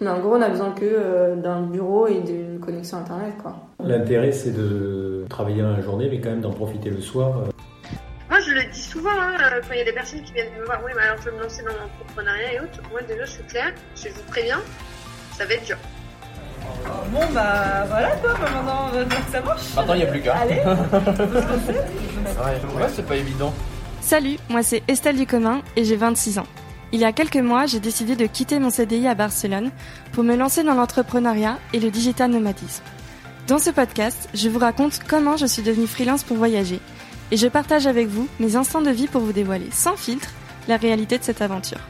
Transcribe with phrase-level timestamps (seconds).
[0.00, 3.54] Mais en gros, on a besoin que euh, d'un bureau et d'une connexion internet, quoi.
[3.78, 7.38] L'intérêt, c'est de travailler dans la journée, mais quand même d'en profiter le soir.
[7.38, 7.44] euh.
[8.28, 10.52] Moi, je le dis souvent, hein, euh, quand il y a des personnes qui viennent
[10.58, 12.80] me voir, oui, mais alors je veux me lancer dans l'entrepreneuriat et autres.
[12.90, 14.58] Moi, déjà, je suis claire, je vous préviens,
[15.30, 15.76] ça va être dur.
[17.12, 19.74] Bon bah voilà quoi, bah, maintenant on va dire que ça marche.
[19.76, 20.34] Maintenant, il n'y a plus qu'à.
[20.38, 20.76] Allez, on
[21.12, 21.72] peut se lancer.
[21.72, 23.52] Ouais, ouais, c'est pas évident.
[24.00, 26.46] Salut, moi c'est Estelle Ducommun et j'ai 26 ans.
[26.94, 29.72] Il y a quelques mois, j'ai décidé de quitter mon CDI à Barcelone
[30.12, 32.84] pour me lancer dans l'entrepreneuriat et le digital nomadisme.
[33.48, 36.78] Dans ce podcast, je vous raconte comment je suis devenue freelance pour voyager
[37.32, 40.28] et je partage avec vous mes instants de vie pour vous dévoiler sans filtre
[40.68, 41.80] la réalité de cette aventure.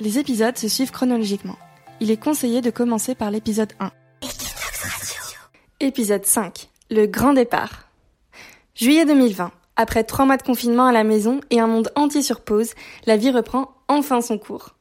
[0.00, 1.58] Les épisodes se suivent chronologiquement.
[2.00, 3.92] Il est conseillé de commencer par l'épisode 1.
[5.78, 6.68] Épisode 5.
[6.90, 7.88] Le grand départ.
[8.74, 9.52] Juillet 2020.
[9.76, 12.72] Après trois mois de confinement à la maison et un monde entier sur pause,
[13.06, 14.74] la vie reprend enfin son cours.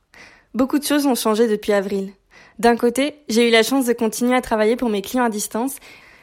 [0.53, 2.11] Beaucoup de choses ont changé depuis avril.
[2.59, 5.77] D'un côté, j'ai eu la chance de continuer à travailler pour mes clients à distance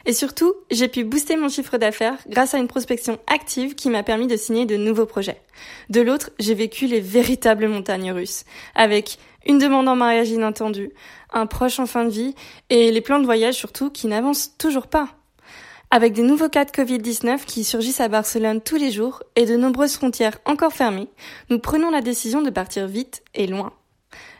[0.05, 4.03] et surtout, j'ai pu booster mon chiffre d'affaires grâce à une prospection active qui m'a
[4.03, 5.41] permis de signer de nouveaux projets.
[5.89, 10.91] De l'autre, j'ai vécu les véritables montagnes russes, avec une demande en mariage inattendue,
[11.33, 12.35] un proche en fin de vie
[12.69, 15.18] et les plans de voyage surtout qui n'avancent toujours pas.
[15.91, 19.55] Avec des nouveaux cas de Covid-19 qui surgissent à Barcelone tous les jours et de
[19.57, 21.09] nombreuses frontières encore fermées,
[21.49, 23.73] nous prenons la décision de partir vite et loin.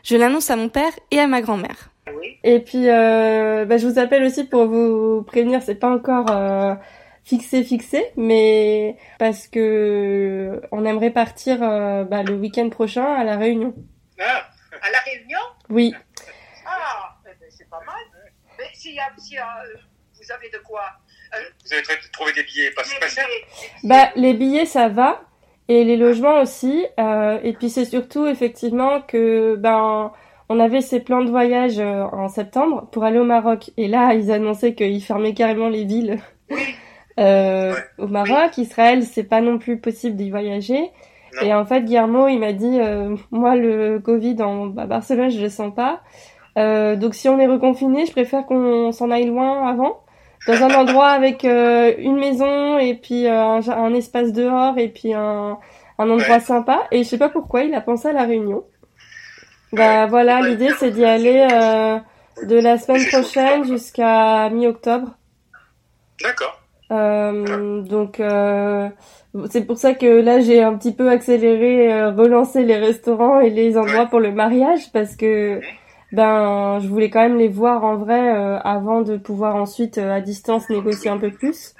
[0.04, 1.90] Je l'annonce à mon père et à ma grand-mère.
[2.44, 6.76] Et puis, euh, bah, je vous appelle aussi pour vous prévenir, c'est pas encore euh,
[7.24, 13.36] fixé, fixé, mais parce que on aimerait partir euh, bah, le week-end prochain à la
[13.36, 13.74] Réunion.
[14.20, 14.48] Ah,
[14.82, 15.40] à la Réunion?
[15.68, 15.92] Oui.
[16.64, 18.28] Ah, eh ben, c'est pas mal.
[18.56, 19.78] Mais s'il y a, s'il y a, euh,
[20.14, 20.82] vous avez de quoi
[21.64, 23.26] Vous avez tr- trouvé des billets pas, pas chers.
[23.84, 25.22] Bah, les billets, ça va.
[25.68, 26.84] Et les logements aussi.
[26.98, 30.12] Euh, et puis c'est surtout effectivement que ben
[30.48, 33.70] on avait ces plans de voyage euh, en septembre pour aller au Maroc.
[33.76, 36.18] Et là, ils annonçaient qu'ils fermaient carrément les villes.
[37.18, 37.78] Euh, Ouais.
[37.98, 40.80] Au Maroc, Israël, c'est pas non plus possible d'y voyager.
[41.36, 41.42] Non.
[41.42, 45.40] Et en fait, Guillermo, il m'a dit, euh, moi, le Covid en à Barcelone, je
[45.40, 46.00] le sens pas.
[46.58, 50.00] Euh, donc, si on est reconfiné, je préfère qu'on s'en aille loin avant,
[50.46, 55.12] dans un endroit avec euh, une maison et puis euh, un, espace dehors et puis
[55.14, 55.58] un,
[55.98, 56.40] un endroit Ouais.
[56.40, 56.80] sympa.
[56.90, 58.64] Et je sais pas pourquoi, il a pensé à la Réunion.
[59.72, 60.50] Bah voilà, Ouais.
[60.50, 61.98] l'idée c'est d'y aller euh,
[62.46, 65.10] de la semaine prochaine jusqu'à mi-octobre.
[66.22, 66.56] D'accord.
[66.90, 68.88] Euh, donc euh,
[69.48, 73.50] c'est pour ça que là j'ai un petit peu accéléré, euh, relancé les restaurants et
[73.50, 75.60] les endroits pour le mariage parce que
[76.12, 80.12] ben je voulais quand même les voir en vrai euh, avant de pouvoir ensuite euh,
[80.12, 81.74] à distance négocier un peu plus.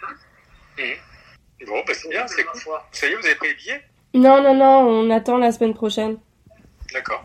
[1.67, 2.61] Bon, bah c'est bien, c'est cool.
[2.93, 3.83] Ça y est, vous avez pris les billets?
[4.15, 6.19] Non non non, on attend la semaine prochaine.
[6.93, 7.25] D'accord.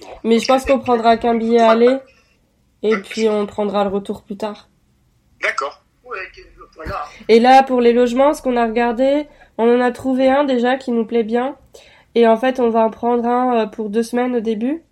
[0.00, 0.08] Bon.
[0.24, 1.98] Mais je pense qu'on prendra qu'un billet aller
[2.82, 4.68] et puis on prendra le retour plus tard.
[5.42, 5.82] D'accord.
[7.28, 9.26] Et là, pour les logements, ce qu'on a regardé,
[9.58, 11.56] on en a trouvé un déjà qui nous plaît bien.
[12.14, 14.82] Et en fait, on va en prendre un euh, pour deux semaines au début.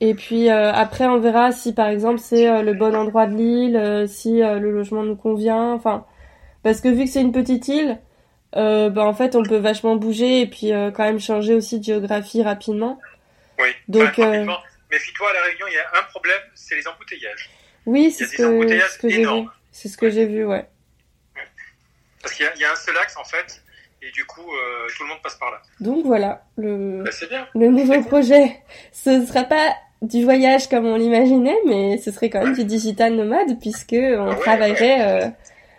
[0.00, 3.34] Et puis euh, après, on verra si par exemple c'est euh, le bon endroit de
[3.34, 5.72] l'île, euh, si euh, le logement nous convient.
[5.72, 6.04] Enfin,
[6.62, 7.98] parce que vu que c'est une petite île,
[8.56, 11.78] euh, bah, en fait, on peut vachement bouger et puis euh, quand même changer aussi
[11.80, 13.00] de géographie rapidement.
[13.58, 13.68] Oui.
[13.88, 14.58] Donc, euh, rapidement,
[14.90, 17.50] Méfie-toi, à La Réunion, il y a un problème, c'est les embouteillages.
[17.86, 19.48] Oui, c'est ce que, j'ai vu.
[19.72, 20.68] C'est ce que j'ai vu, ouais.
[22.22, 23.63] Parce qu'il y, y a un seul axe, en fait,
[24.06, 25.62] et du coup, euh, tout le monde passe par là.
[25.80, 27.48] Donc voilà, le, Bah, bien.
[27.54, 28.60] Le nouveau projet,
[28.92, 32.64] ce ne sera pas du voyage comme on l'imaginait, mais ce serait quand même du
[32.64, 35.28] digital nomade puisque on Ah ouais, travaillerait euh,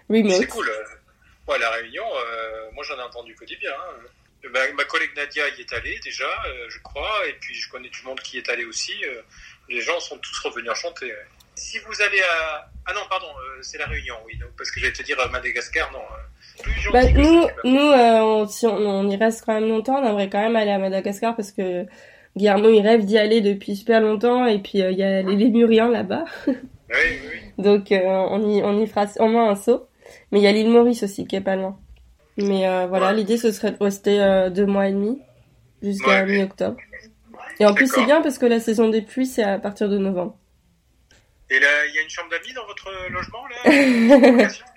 [0.09, 0.31] remote.
[0.41, 0.67] C'est cool.
[0.67, 1.51] euh.
[1.51, 3.71] Ouais, La Réunion, euh, moi j'en ai entendu que du bien.
[3.71, 4.49] hein.
[4.51, 6.27] Ma, ma collègue Nadia y est allée déjà,
[6.69, 8.93] je crois, et puis je connais du monde qui est allé aussi.
[9.69, 11.11] les gens sont tous revenus enchantés.
[11.55, 12.69] Si vous allez à...
[12.85, 13.27] Ah non, pardon,
[13.61, 15.99] c'est La Réunion, oui, parce que j'allais te dire Madagascar, non.
[16.93, 20.29] Bah, nous, nous euh, on, si on, on y reste quand même longtemps, on aimerait
[20.29, 21.85] quand même aller à Madagascar parce que
[22.37, 25.35] Guillermo il rêve d'y aller depuis super longtemps et puis euh, il y a les
[25.35, 26.55] lémuriens là-bas, Oui,
[26.89, 29.87] oui, donc euh, on, y, on y fera au moins un saut.
[30.31, 31.77] Mais il y a l'île Maurice aussi qui est pas loin.
[32.37, 33.15] Mais euh, voilà, Ouais.
[33.15, 35.19] l'idée ce serait de rester euh, deux mois et demi
[35.81, 36.25] jusqu'à Ouais.
[36.25, 36.77] mi-octobre.
[37.59, 39.97] Et en plus c'est bien parce que la saison des pluies c'est à partir de
[39.97, 40.37] novembre.
[41.49, 44.47] Et là, il y a une chambre d'amis dans votre logement, là?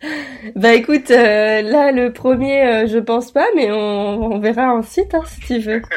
[0.54, 5.14] Bah écoute, euh, là le premier, euh, je pense pas, mais on, on verra ensuite
[5.14, 5.82] hein, si tu veux.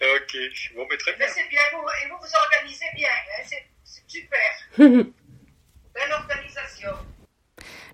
[0.00, 0.36] Ok,
[0.76, 1.26] bon, mais très bien.
[1.26, 4.38] Mais c'est bien, vous, et vous vous organisez bien, hein, c'est c'est super.
[4.78, 6.90] Belle organisation.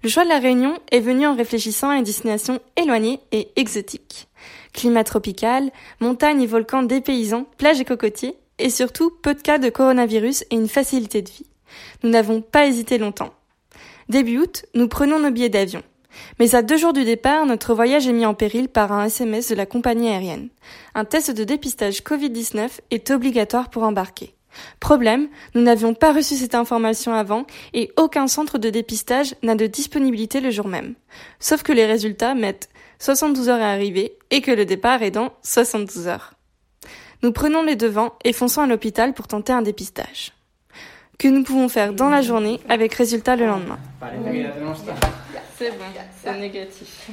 [0.03, 4.29] Le choix de la Réunion est venu en réfléchissant à une destination éloignée et exotique.
[4.75, 9.71] Climat tropical, montagnes et volcans dépaysants, plages et cocotiers, et surtout peu de cas de
[9.71, 11.47] coronavirus et une facilité de vie.
[12.03, 13.33] Nous n'avons pas hésité longtemps.
[14.09, 15.83] Début août, nous prenons nos billets d'avion.
[16.39, 19.49] Mais à deux jours du départ, notre voyage est mis en péril par un SMS
[19.49, 20.49] de la compagnie aérienne.
[20.95, 24.35] Un test de dépistage Covid-19 est obligatoire pour embarquer.
[24.79, 29.67] Problème, nous n'avions pas reçu cette information avant et aucun centre de dépistage n'a de
[29.67, 30.95] disponibilité le jour même.
[31.41, 32.69] Sauf que les résultats mettent
[33.01, 36.35] 72 heures à arriver et que le départ est dans 72 heures.
[37.23, 40.33] Nous prenons les devants et fonçons à l'hôpital pour tenter un dépistage.
[41.19, 43.79] Que nous pouvons faire dans la journée avec résultat le lendemain.
[45.57, 45.85] C'est bon,
[46.23, 47.11] c'est négatif.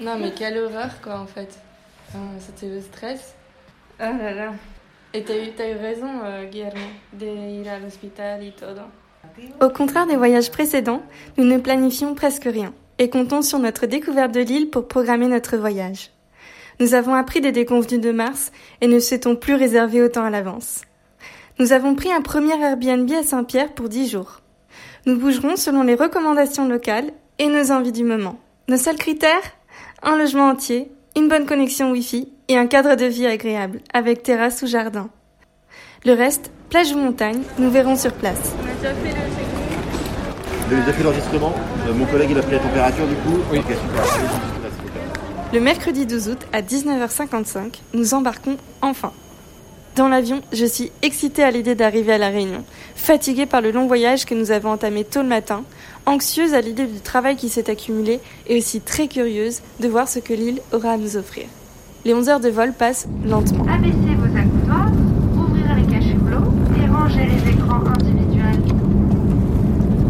[0.00, 1.58] non, mais quelle horreur, quoi, en fait.
[2.38, 3.34] C'était le stress.
[3.98, 4.52] Ah là là.
[5.14, 6.80] Et t'as eu, t'as eu raison, euh, Guillermo,
[7.12, 8.64] d'ir à l'hôpital et tout.
[9.60, 11.02] Au contraire des voyages précédents,
[11.36, 15.56] nous ne planifions presque rien et comptons sur notre découverte de l'île pour programmer notre
[15.56, 16.10] voyage.
[16.80, 20.82] Nous avons appris des déconvenues de Mars et ne souhaitons plus réserver autant à l'avance.
[21.62, 24.40] Nous avons pris un premier Airbnb à Saint-Pierre pour 10 jours.
[25.06, 28.36] Nous bougerons selon les recommandations locales et nos envies du moment.
[28.68, 29.44] Nos seuls critères?
[30.02, 34.60] Un logement entier, une bonne connexion Wi-Fi et un cadre de vie agréable, avec terrasse
[34.62, 35.08] ou jardin.
[36.04, 38.54] Le reste, plage ou montagne, nous verrons sur place.
[38.60, 41.52] On a déjà fait le Vous avez déjà fait l'enregistrement?
[41.86, 43.58] Euh, Mon collègue il a pris la température du coup Oui.
[43.58, 43.76] Super.
[45.52, 49.12] Le mercredi 12 août à 19h55, nous embarquons enfin.
[49.94, 53.86] Dans l'avion, je suis excitée à l'idée d'arriver à La Réunion, fatiguée par le long
[53.86, 55.64] voyage que nous avons entamé tôt le matin,
[56.06, 60.18] anxieuse à l'idée du travail qui s'est accumulé et aussi très curieuse de voir ce
[60.18, 61.44] que l'île aura à nous offrir.
[62.06, 63.66] Les 11 heures de vol passent lentement.
[63.68, 64.90] Abaissez vos accoudoirs,
[65.36, 68.62] ouvrir les cachelots et ranger les écrans individuels.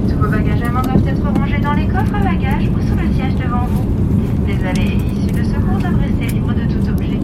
[0.08, 3.12] Tous vos bagages allemands doivent être rangés dans les coffres à bagages ou sous le
[3.14, 3.84] siège devant vous.
[4.46, 7.18] Les allées et issues de secours doivent rester libres de tout objet.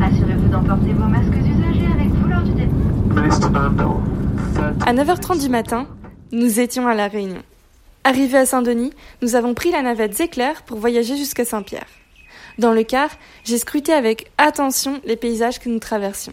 [0.00, 2.70] Assurez-vous d'emporter vos masques usagés avec vous lors du départ.
[4.88, 5.86] À 9h30 du matin,
[6.32, 7.42] nous étions à La Réunion.
[8.04, 11.84] Arrivés à Saint-Denis, nous avons pris la navette Zéclair pour voyager jusqu'à Saint-Pierre.
[12.56, 13.10] Dans le car,
[13.44, 16.32] j'ai scruté avec attention les paysages que nous traversions.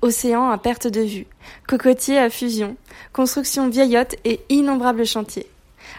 [0.00, 1.26] Océan à perte de vue,
[1.68, 2.76] cocotiers à fusion,
[3.12, 5.50] constructions vieillottes et innombrables chantiers.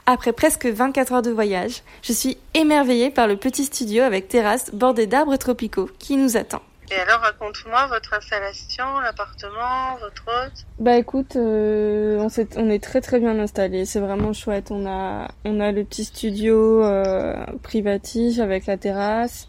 [0.08, 4.74] Après presque 24 heures de voyage, je suis émerveillée par le petit studio avec terrasse
[4.74, 6.64] bordé d'arbres tropicaux qui nous attend.
[6.92, 10.66] Et alors, raconte-moi votre installation, l'appartement, votre hôte.
[10.80, 13.86] Bah écoute, euh, on, s'est- on est très très bien installé.
[13.86, 14.70] C'est vraiment chouette.
[14.72, 19.48] On a on a le petit studio euh, privatif avec la terrasse,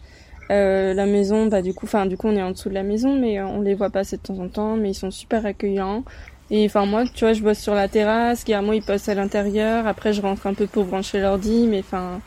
[0.49, 1.45] Euh, la maison.
[1.47, 3.45] Bah du coup, enfin du coup on est en dessous de la maison, mais euh,
[3.45, 4.75] on les voit passer de temps en temps.
[4.75, 6.03] Mais ils sont super accueillants.
[6.49, 8.45] Et enfin moi, tu vois, je bosse sur la terrasse.
[8.45, 9.85] Guillermo il poste à l'intérieur.
[9.85, 12.19] Après je rentre un peu pour brancher l'ordi, mais enfin.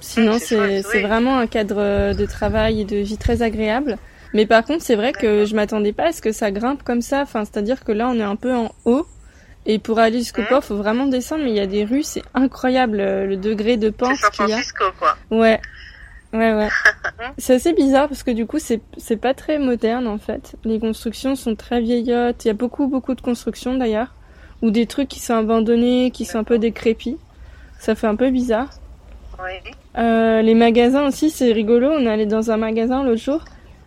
[0.00, 3.98] Sinon, c'est vraiment un cadre de travail et de vie très agréable.
[4.36, 7.00] Mais par contre, c'est vrai que je m'attendais pas à ce que ça grimpe comme
[7.00, 7.22] ça.
[7.22, 9.06] Enfin, c'est-à-dire que là, on est un peu en haut.
[9.64, 11.42] Et pour aller jusqu'au Hein port, faut vraiment descendre.
[11.42, 14.52] Mais il y a des rues, c'est incroyable euh, le degré de pente qu'il y
[14.52, 14.60] a.
[14.98, 15.16] Quoi.
[15.30, 15.60] Ouais.
[16.32, 16.68] Ouais, ouais.
[17.38, 20.56] c'est assez bizarre parce que du coup, c'est, c'est pas très moderne en fait.
[20.64, 22.44] Les constructions sont très vieillottes.
[22.44, 24.14] Il y a beaucoup, beaucoup de constructions d'ailleurs.
[24.62, 27.18] Ou des trucs qui sont abandonnés, qui sont un peu décrépits.
[27.78, 28.68] Ça fait un peu bizarre.
[29.98, 31.90] Euh, les magasins aussi, c'est rigolo.
[31.90, 33.44] On est allé dans un magasin l'autre jour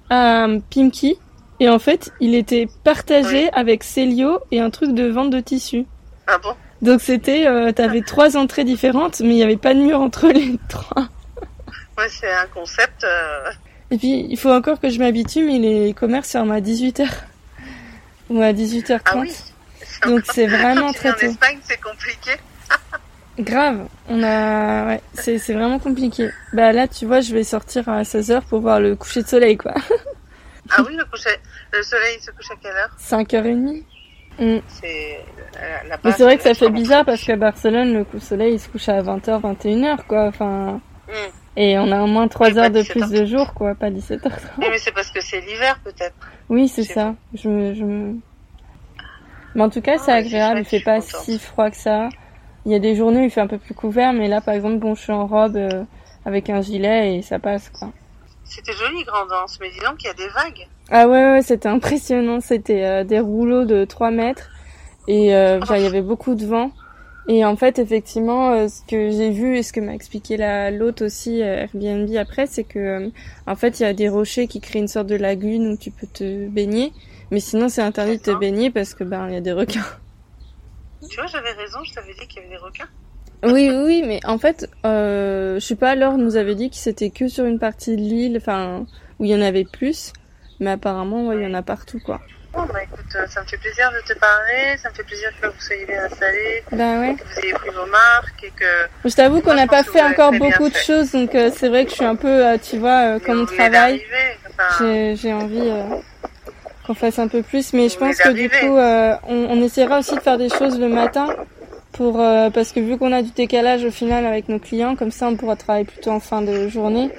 [0.10, 1.18] à Pimki.
[1.60, 3.50] Et en fait, il était partagé Oui.
[3.54, 5.86] avec Célio et un truc de vente de tissus.
[6.28, 6.54] Ah bon?
[6.82, 10.28] Donc c'était, euh, t'avais trois entrées différentes, mais il n'y avait pas de mur entre
[10.32, 11.04] les trois.
[11.98, 13.04] Ouais, c'est un concept.
[13.04, 13.50] euh,
[13.92, 17.08] Et puis, il faut encore que je m'habitue, mais les commerces ferment à 18h.
[18.30, 19.00] Ou à 18h30.
[19.06, 19.32] Ah oui.
[20.08, 21.26] Donc c'est vraiment très vis en tôt.
[21.32, 22.32] Espagne, c'est compliqué.
[23.40, 23.88] Grave.
[24.10, 26.30] On a, ouais, c'est, c'est vraiment compliqué.
[26.54, 29.56] Bah là, tu vois, je vais sortir à 16h pour voir le coucher de soleil,
[29.58, 29.74] quoi.
[30.72, 31.30] Ah oui, le, coucher...
[31.74, 32.96] le soleil il se couche à quelle heure?
[33.00, 33.84] 5h30.
[34.40, 34.60] Mm.
[34.68, 35.20] C'est
[35.56, 38.24] la, la Mais c'est vrai que ça fait bizarre parce qu'à Barcelone, le coup de
[38.24, 40.26] soleil, il se couche à 20h, 21h, quoi.
[40.28, 41.32] Enfin, Hmm.
[41.58, 42.92] et on a au moins 3 Oui, pas heures de 17h30.
[42.92, 44.30] plus de jour, quoi, pas 17h30.
[44.60, 46.14] Oui, mais c'est parce que c'est l'hiver, peut-être.
[46.50, 47.16] Oui, c'est ça.
[47.34, 48.16] Je me, je me...
[49.56, 50.60] Mais en tout cas, Ah, c'est agréable.
[50.60, 52.10] Il fait pas si froid que ça.
[52.66, 54.54] Il y a des journées où il fait un peu plus couvert, mais là, par
[54.54, 55.84] exemple, bon, je suis en robe euh,
[56.26, 57.92] avec un gilet et ça passe, quoi.
[58.44, 60.68] C'était joli, Grandance, mais dis donc, il y a des vagues.
[60.90, 62.42] Ah ouais, ouais, c'était impressionnant.
[62.42, 64.50] C'était euh, des rouleaux de 3 mètres
[65.08, 66.72] et euh, enfin, il y avait beaucoup de vent.
[67.28, 70.72] Et en fait, effectivement, euh, ce que j'ai vu et ce que m'a expliqué la
[70.72, 73.10] l'hôte aussi euh, Airbnb après, c'est que euh,
[73.46, 75.92] en fait, il y a des rochers qui créent une sorte de lagune où tu
[75.92, 76.92] peux te baigner,
[77.30, 79.86] mais sinon c'est interdit de te baigner parce que ben il y a des requins.
[81.08, 82.88] Tu vois, j'avais raison, je t'avais dit qu'il y avait des requins.
[83.44, 87.10] Oui, oui, mais en fait, euh, je sais pas, Laure nous avait dit que c'était
[87.10, 88.86] que sur une partie de l'île, enfin,
[89.20, 90.12] où il y en avait plus,
[90.60, 92.20] mais apparemment, ouais, il y en a partout, quoi.
[92.52, 95.30] Bon, bah écoute, euh, ça me fait plaisir de te parler, ça me fait plaisir
[95.40, 97.16] que vous soyez bien installés, Bah ouais.
[97.16, 98.66] que vous ayez pris vos marques et que
[99.10, 100.84] Je t'avoue qu'on n'a pas fait encore beaucoup de fait.
[100.84, 103.46] choses, donc euh, c'est vrai que je suis un peu, euh, tu vois, comme on
[103.46, 104.02] travaille,
[104.82, 105.72] j'ai envie
[106.90, 110.00] qu'on fasse un peu plus, mais je pense que du coup, euh, on, on essaiera
[110.00, 111.28] aussi de faire des choses le matin,
[111.92, 115.12] pour euh, parce que vu qu'on a du décalage au final avec nos clients, comme
[115.12, 117.12] ça on pourra travailler plutôt en fin de journée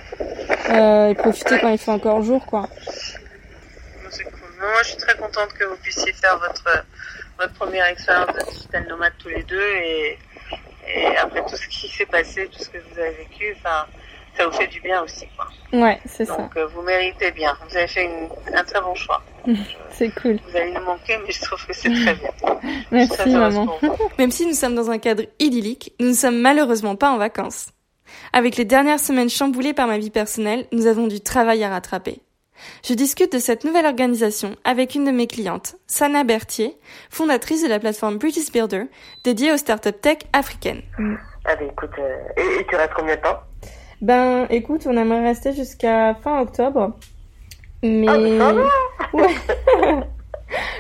[0.71, 2.69] euh, et profiter quand il fait encore jour, quoi.
[4.11, 4.41] c'est cool.
[4.59, 6.85] Moi, je suis très contente que vous puissiez faire votre,
[7.39, 10.19] votre première expérience de digital nomade tous les deux et,
[10.97, 13.87] et après tout ce qui s'est passé, tout ce que vous avez vécu, enfin,
[14.41, 15.47] ça vous fait du bien aussi, quoi.
[15.73, 17.57] Ouais, c'est ça, Donc, euh, vous méritez bien.
[17.69, 19.23] Vous avez fait une- un très bon choix.
[19.91, 20.39] c'est cool.
[20.49, 22.31] Vous allez nous manquer, mais je trouve que c'est très bien.
[22.91, 23.79] Merci maman.
[24.19, 27.69] Même si nous sommes dans un cadre idyllique, nous ne sommes malheureusement pas en vacances.
[28.33, 32.21] Avec les dernières semaines chamboulées par ma vie personnelle, nous avons du travail à rattraper.
[32.87, 36.77] Je discute de cette nouvelle organisation avec une de mes clientes, Sana Berthier,
[37.09, 38.85] fondatrice de la plateforme British Builder,
[39.25, 40.83] dédiée aux startups tech africaines.
[41.47, 43.39] Allez, écoute, euh, et, et tu restes combien de temps?
[44.01, 46.97] Ben, écoute, on aimerait rester jusqu'à fin octobre.
[47.83, 48.07] Mais...
[48.09, 48.63] Ah, mais ça va?
[49.13, 49.29] Ouais.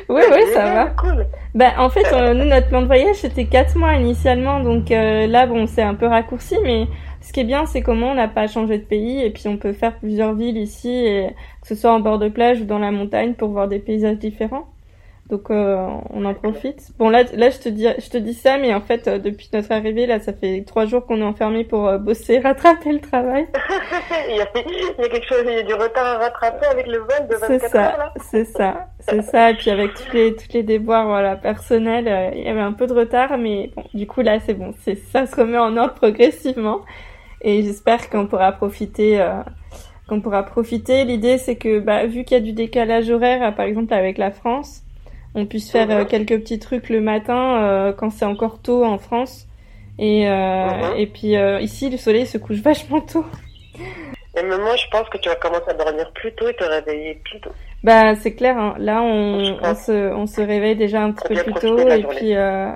[0.09, 0.87] oui, oui, ça va.
[0.87, 1.27] Cool.
[1.55, 4.61] Ben, en fait, euh, nous, notre plan de voyage, c'était quatre mois initialement.
[4.61, 6.57] Donc euh, là, bon, c'est un peu raccourci.
[6.63, 6.87] Mais
[7.21, 9.21] ce qui est bien, c'est comment on n'a pas changé de pays.
[9.21, 12.29] Et puis, on peut faire plusieurs villes ici, et, que ce soit en bord de
[12.29, 14.67] plage ou dans la montagne, pour voir des paysages différents.
[15.31, 16.89] Donc, euh, on en profite.
[16.99, 19.49] Bon, là, là, je te dis, je te dis ça, mais en fait, euh, depuis
[19.53, 23.01] notre arrivée, là, ça fait trois jours qu'on est enfermés pour euh, bosser, rattraper le
[23.01, 23.47] travail.
[24.29, 26.67] il, y a, il y a quelque chose, il y a du retard à rattraper
[26.67, 28.13] avec le vol de 24 C'est heures, ça, là.
[28.21, 29.51] c'est ça, c'est ça.
[29.53, 32.73] Et puis avec tous les, tous les déboires, voilà, personnels, euh, il y avait un
[32.73, 35.77] peu de retard, mais bon, du coup là, c'est bon, c'est, ça se remet en
[35.77, 36.81] ordre progressivement.
[37.43, 39.43] Et j'espère qu'on pourra profiter, euh,
[40.09, 41.05] qu'on pourra profiter.
[41.05, 44.33] L'idée, c'est que, bah, vu qu'il y a du décalage horaire, par exemple avec la
[44.33, 44.83] France,
[45.35, 48.99] on puisse faire euh, quelques petits trucs le matin euh, quand c'est encore tôt en
[48.99, 49.47] France.
[49.99, 53.25] Et, euh, et puis euh, ici, le soleil se couche vachement tôt.
[54.37, 56.65] Et même moi, je pense que tu vas commencer à dormir plus tôt et te
[56.65, 57.51] réveiller plus tôt.
[57.83, 58.75] Bah c'est clair, hein.
[58.79, 62.17] là on, on se, on se réveille déjà un petit peu plus tôt et journée.
[62.19, 62.71] puis euh,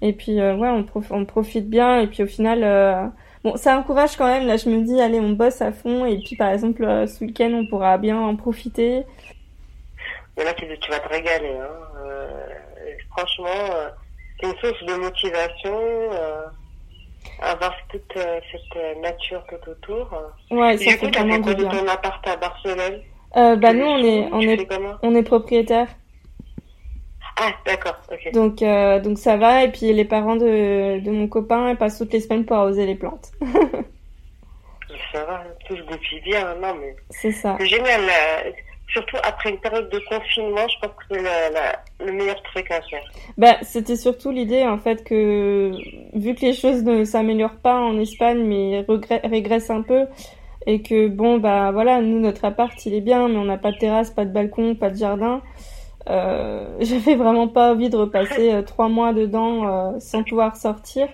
[0.00, 3.04] et puis euh, ouais on, prof- on profite bien et puis au final euh,
[3.42, 6.18] bon ça encourage quand même là je me dis allez on bosse à fond et
[6.24, 9.02] puis par exemple ce week-end on pourra bien en profiter
[10.38, 11.56] Mais là, tu, tu vas te régaler.
[11.60, 11.68] Hein.
[12.06, 12.28] Euh,
[12.86, 13.88] et franchement, euh,
[14.40, 15.78] c'est une source de motivation.
[16.12, 16.46] Euh,
[17.42, 20.08] avoir toute cette nature tout autour.
[20.52, 23.02] ouais Et ça fait fait du bien ton appart à Barcelone
[23.34, 24.68] bah nous on est on est
[25.02, 25.88] on est propriétaire
[27.38, 28.32] Ah, d'accord, ok.
[28.32, 32.12] donc euh, donc ça va et puis les parents de, de mon copain passent toutes
[32.12, 33.30] les semaines pour arroser les plantes
[35.12, 36.54] Ça va, tout se goupille bien.
[36.56, 38.00] Non, mais c'est ça c'est génial.
[38.88, 42.80] Euh, surtout après une période de confinement, je pense que c'est le meilleur truc à
[42.82, 43.02] faire.
[43.36, 45.72] Bah, c'était surtout l'idée en fait que
[46.14, 48.84] vu que les choses ne s'améliorent pas en Espagne mais
[49.24, 50.06] régressent un peu
[50.66, 53.72] et que bon bah voilà nous notre appart il est bien mais on n'a pas
[53.72, 55.42] de terrasse, pas de balcon, pas de jardin.
[56.08, 61.08] Euh, j'avais vraiment pas envie de repasser euh, trois mois dedans euh, sans pouvoir sortir.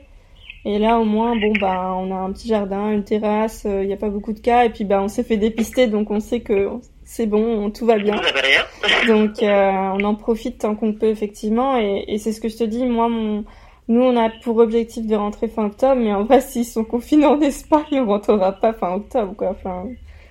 [0.66, 3.92] Et là au moins bon bah on a un petit jardin, une terrasse, il n'y
[3.92, 6.40] a pas beaucoup de cas et puis bah on s'est fait dépister donc on sait
[6.40, 6.70] que
[7.04, 8.16] c'est bon, tout va bien.
[9.06, 12.56] Donc euh, on en profite tant qu'on peut effectivement et, et c'est ce que je
[12.56, 13.44] te dis moi mon
[13.88, 17.26] nous on a pour objectif de rentrer fin octobre mais en vrai s'ils sont confinés
[17.26, 19.84] en Espagne on rentrera pas fin octobre quoi enfin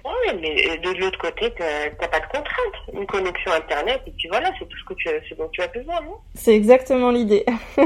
[0.06, 2.76] Oui, mais de l'autre côté, t'as t'as pas de contrainte.
[2.94, 5.62] Une connexion Internet, et puis voilà, c'est tout ce que tu as, ce dont tu
[5.62, 6.16] as besoin, non?
[6.34, 7.46] C'est exactement l'idée.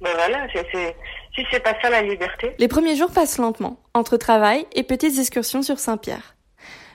[0.00, 0.96] Ben voilà, c'est, c'est,
[1.34, 2.52] si c'est pas ça la liberté.
[2.58, 6.33] Les premiers jours passent lentement entre travail et petites excursions sur Saint-Pierre.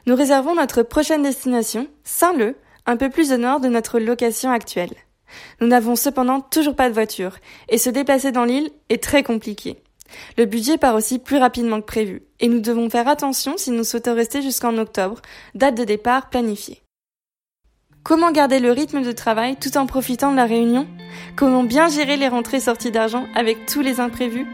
[0.06, 4.94] Nous réservons notre prochaine destination, Saint-Leu, un peu plus au nord de notre location actuelle.
[5.62, 7.38] Nous n'avons cependant toujours pas de voiture
[7.68, 9.78] et se déplacer dans l'île est très compliqué.
[10.38, 13.84] Le budget part aussi plus rapidement que prévu et nous devons faire attention si nous
[13.84, 15.22] souhaitons rester jusqu'en octobre,
[15.54, 16.82] date de départ planifiée.
[18.02, 20.88] Comment garder le rythme de travail tout en profitant de la réunion?
[21.36, 24.48] Comment bien gérer les rentrées sorties d'argent avec tous les imprévus?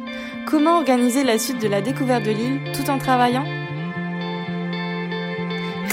[0.47, 3.64] Comment organiser la suite de la découverte de l'île tout en travaillant?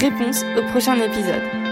[0.03, 1.62] Réponse au prochain épisode.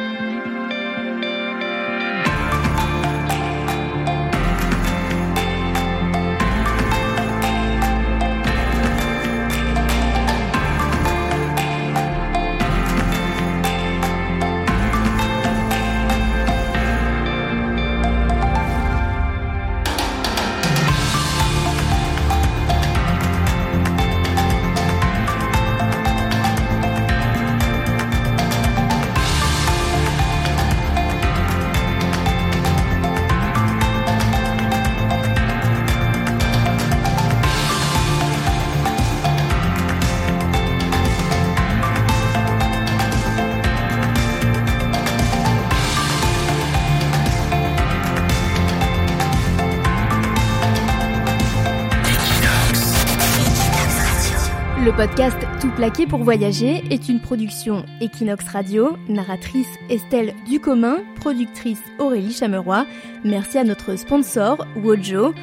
[55.01, 62.31] Podcast Tout plaqué pour voyager est une production Equinox Radio, narratrice Estelle Ducommun, productrice Aurélie
[62.31, 62.85] Chameroy.
[63.23, 65.33] Merci à notre sponsor Wojo.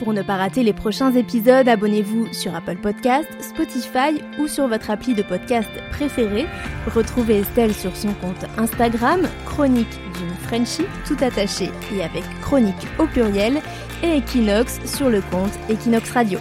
[0.00, 4.90] Pour ne pas rater les prochains épisodes, abonnez-vous sur Apple Podcast, Spotify ou sur votre
[4.90, 6.46] appli de podcast préféré.
[6.92, 13.06] Retrouvez Estelle sur son compte Instagram, Chronique d'une Frenchie, tout attaché et avec chronique au
[13.06, 13.60] pluriel,
[14.02, 16.40] et Equinox sur le compte Equinox Radio.